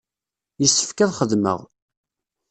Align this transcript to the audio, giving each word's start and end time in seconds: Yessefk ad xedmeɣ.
Yessefk 0.61 0.99
ad 0.99 1.11
xedmeɣ. 1.17 1.59